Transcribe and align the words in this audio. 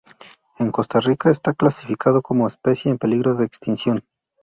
En 0.57 0.71
Costa 0.71 0.99
Rica 0.99 1.29
está 1.29 1.53
clasificado 1.53 2.23
como 2.23 2.47
especie 2.47 2.89
en 2.89 2.97
peligro 2.97 3.35
de 3.35 3.45
extinción. 3.45 4.03